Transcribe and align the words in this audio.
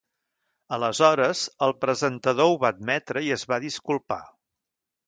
Aleshores, 0.77 1.43
el 1.67 1.75
presentador 1.85 2.51
ho 2.55 2.59
va 2.65 2.73
admetre 2.77 3.25
i 3.29 3.31
es 3.39 3.49
va 3.55 3.63
disculpar. 3.69 4.23